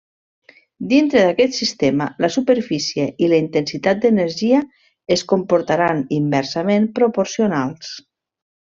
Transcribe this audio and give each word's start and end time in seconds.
Dintre 0.93 1.19
d'aquest 1.27 1.57
sistema, 1.57 2.07
la 2.25 2.29
superfície 2.37 3.05
i 3.27 3.31
la 3.35 3.39
intensitat 3.43 4.01
d'energia, 4.07 4.65
es 5.19 5.25
comportaran 5.35 6.05
inversament 6.21 6.93
proporcionals. 7.01 7.97